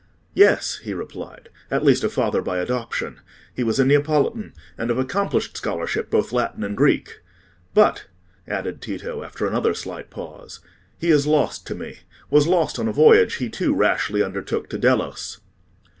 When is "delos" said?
14.79-15.39